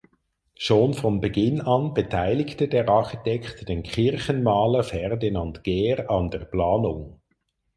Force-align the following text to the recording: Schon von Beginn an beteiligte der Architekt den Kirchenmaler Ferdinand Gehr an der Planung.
Schon 0.57 0.95
von 0.95 1.21
Beginn 1.21 1.61
an 1.61 1.93
beteiligte 1.93 2.67
der 2.67 2.89
Architekt 2.89 3.69
den 3.69 3.83
Kirchenmaler 3.83 4.81
Ferdinand 4.83 5.63
Gehr 5.63 6.09
an 6.09 6.31
der 6.31 6.45
Planung. 6.45 7.21